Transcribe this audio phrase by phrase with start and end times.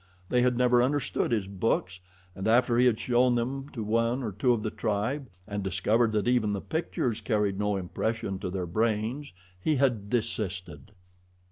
[0.29, 1.99] They had never understood his books,
[2.33, 6.11] and after he had shown them to one or two of the tribe and discovered
[6.13, 10.91] that even the pictures carried no impression to their brains, he had desisted.